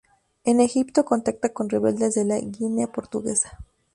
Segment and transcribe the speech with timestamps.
[0.45, 3.59] En Egipto contacta con rebeldes de la Guinea portuguesa.